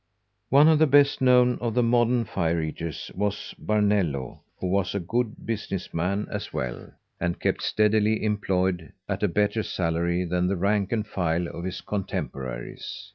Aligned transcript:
One 0.49 0.67
of 0.67 0.79
the 0.79 0.87
best 0.87 1.21
known 1.21 1.59
of 1.61 1.75
the 1.75 1.83
modern 1.83 2.25
fire 2.25 2.59
eaters 2.59 3.11
was 3.13 3.53
Barnello, 3.59 4.39
who 4.59 4.65
was 4.65 4.95
a 4.95 4.99
good 4.99 5.45
business 5.45 5.93
man 5.93 6.27
as 6.31 6.51
well, 6.51 6.89
and 7.19 7.39
kept 7.39 7.61
steadily 7.61 8.23
employed 8.23 8.93
at 9.07 9.21
a 9.21 9.27
better 9.27 9.61
salary 9.61 10.25
than 10.25 10.47
the 10.47 10.57
rank 10.57 10.91
and 10.91 11.05
file 11.05 11.45
of 11.45 11.65
his 11.65 11.81
contemporaries. 11.81 13.09